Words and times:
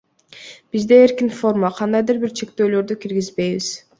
Бизде 0.75 0.97
эркин 1.01 1.29
форма, 1.41 1.71
кандайдыр 1.81 2.21
бир 2.25 2.35
чектөөлөрдү 2.41 3.01
киргизбейбиз. 3.05 3.71